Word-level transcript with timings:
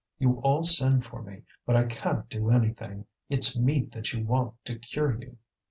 You 0.17 0.39
all 0.39 0.63
send 0.63 1.03
for 1.03 1.21
me, 1.21 1.43
but 1.63 1.75
I 1.75 1.85
can't 1.85 2.27
do 2.27 2.49
anything; 2.49 3.05
it's 3.29 3.55
meat 3.55 3.91
that 3.91 4.11
you 4.13 4.25
want 4.25 4.55
to 4.65 4.79
cure 4.79 5.13
you." 5.15 5.37